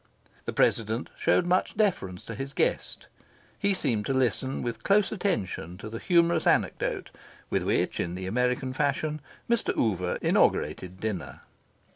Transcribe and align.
The 0.45 0.51
President 0.51 1.11
showed 1.15 1.45
much 1.45 1.77
deference 1.77 2.25
to 2.25 2.33
his 2.33 2.53
guest. 2.53 3.05
He 3.59 3.75
seemed 3.75 4.07
to 4.07 4.15
listen 4.15 4.63
with 4.63 4.81
close 4.81 5.11
attention 5.11 5.77
to 5.77 5.89
the 5.91 5.99
humorous 5.99 6.47
anecdote 6.47 7.11
with 7.51 7.61
which, 7.61 7.99
in 7.99 8.15
the 8.15 8.25
American 8.25 8.73
fashion, 8.73 9.21
Mr. 9.47 9.71
Oover 9.75 10.17
inaugurated 10.23 10.99
dinner. 10.99 11.41